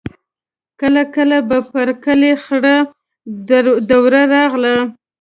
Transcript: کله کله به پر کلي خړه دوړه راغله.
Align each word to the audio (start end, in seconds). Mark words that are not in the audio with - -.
کله 0.79 1.01
کله 1.15 1.37
به 1.49 1.59
پر 1.71 1.87
کلي 2.03 2.31
خړه 2.43 2.75
دوړه 3.89 4.21
راغله. 4.33 4.75